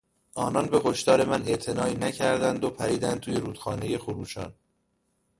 آنان 0.35 0.65
به 0.65 0.79
هشدار 0.85 1.25
مناعتنایی 1.25 1.95
نکردند 1.95 2.63
و 2.63 2.69
پریدند 2.69 3.19
توی 3.19 3.33
رودخانهی 3.35 3.97
خروشان. 3.97 4.53